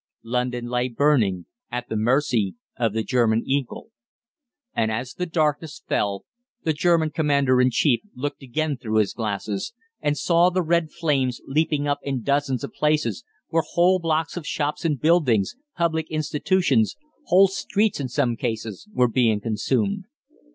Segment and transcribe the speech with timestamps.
[0.23, 3.91] London lay burning at the mercy of the German eagle.
[4.73, 6.25] And as the darkness fell
[6.63, 11.39] the German Commander in Chief looked again through his glasses, and saw the red flames
[11.45, 16.95] leaping up in dozens of places, where whole blocks of shops and buildings, public institutions,
[17.25, 20.05] whole streets in some cases, were being consumed.